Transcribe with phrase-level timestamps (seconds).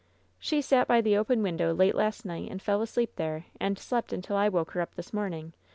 [0.39, 4.11] "She sat by the open window late last night and fell asleep there, and slept
[4.11, 5.53] until I woke her up this morning.